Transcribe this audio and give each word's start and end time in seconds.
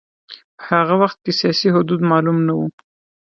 په 0.57 0.63
هغه 0.71 0.95
وخت 1.01 1.17
کې 1.23 1.31
سیاسي 1.39 1.67
حدود 1.75 1.99
معلوم 2.11 2.37
نه 2.47 2.53
و. 2.57 2.59